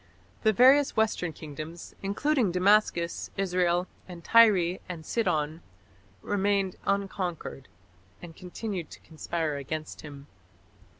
[0.41, 5.61] The various western kingdoms, including Damascus, Israel, and Tyre and Sidon,
[6.23, 7.67] remained unconquered,
[8.19, 10.25] and continued to conspire against him.